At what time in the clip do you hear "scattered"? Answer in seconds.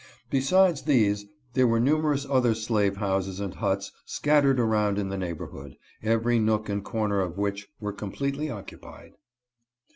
4.03-4.59